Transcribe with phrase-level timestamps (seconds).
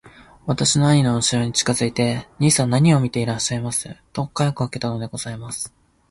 [0.47, 5.71] 私は兄のうしろに近づいて『兄さん何を見ていらっしゃいます』と声をかけたのでございます。